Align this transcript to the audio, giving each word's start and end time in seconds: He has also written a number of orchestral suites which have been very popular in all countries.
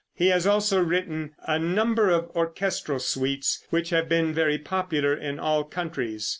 He 0.15 0.29
has 0.29 0.47
also 0.47 0.81
written 0.81 1.33
a 1.45 1.59
number 1.59 2.09
of 2.09 2.31
orchestral 2.35 2.97
suites 2.97 3.63
which 3.69 3.91
have 3.91 4.09
been 4.09 4.33
very 4.33 4.57
popular 4.57 5.13
in 5.13 5.37
all 5.39 5.63
countries. 5.63 6.27